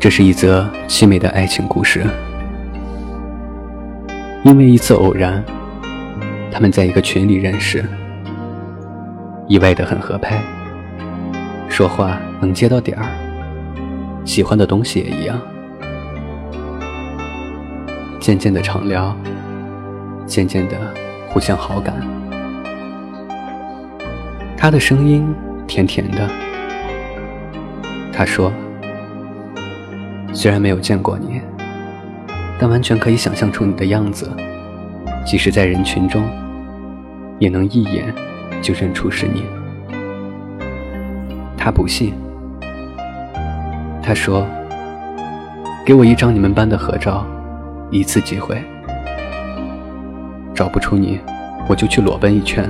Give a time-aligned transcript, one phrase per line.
[0.00, 2.02] 这是一则凄美的爱情故事。
[4.42, 5.44] 因为一次偶然，
[6.50, 7.84] 他们在一个群里认识，
[9.46, 10.40] 意外的很合拍，
[11.68, 13.04] 说话能接到点儿，
[14.24, 15.38] 喜欢的东西也一样。
[18.18, 19.14] 渐渐的常聊，
[20.24, 20.78] 渐渐的
[21.28, 21.94] 互相好感。
[24.56, 25.34] 他的声音
[25.66, 26.26] 甜甜的，
[28.10, 28.50] 他说。
[30.32, 31.40] 虽然没有见过你，
[32.58, 34.30] 但完全可以想象出你的样子。
[35.26, 36.24] 即使在人群中，
[37.38, 38.12] 也能一眼
[38.62, 39.44] 就认出是你。
[41.56, 42.14] 他不信，
[44.02, 44.46] 他说
[45.84, 47.26] ：“给我一张你们班的合照，
[47.90, 48.56] 一次机会。
[50.54, 51.20] 找不出你，
[51.68, 52.68] 我就去裸奔一圈。”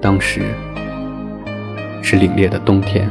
[0.00, 0.42] 当时
[2.00, 3.10] 是凛冽的冬天。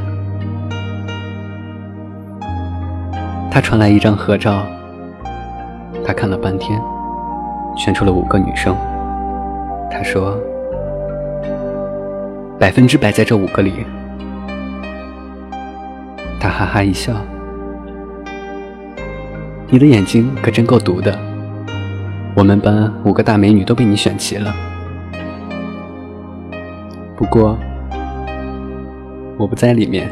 [3.55, 4.67] 他传来一张合照，
[6.05, 6.77] 他看了半天，
[7.77, 8.75] 选出了五个女生。
[9.89, 10.37] 他说
[12.59, 13.85] ：“百分之百在这五个里。”
[16.37, 17.13] 他哈哈一笑
[19.71, 21.17] ：“你的眼睛可真够毒的，
[22.35, 24.53] 我们班五个大美女都被你选齐了。
[27.15, 27.57] 不过，
[29.37, 30.09] 我不在里面。”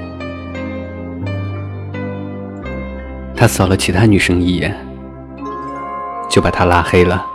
[3.44, 4.74] 他扫了其他女生一眼，
[6.30, 7.26] 就把她拉黑了。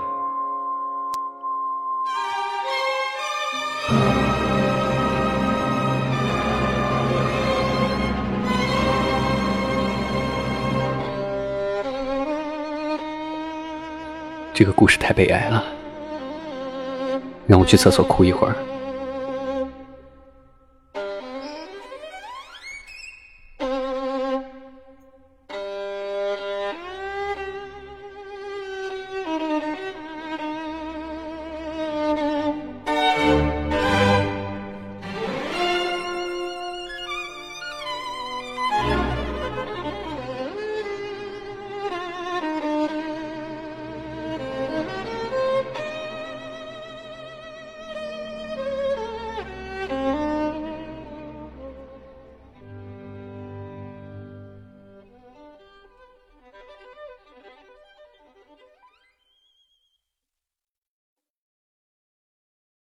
[14.54, 15.62] 这个故事太悲哀了，
[17.46, 18.56] 让我去厕所哭一会儿。